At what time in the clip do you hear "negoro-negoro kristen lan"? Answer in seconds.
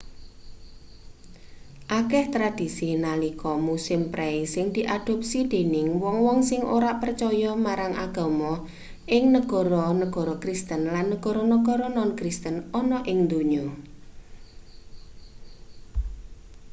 9.35-11.05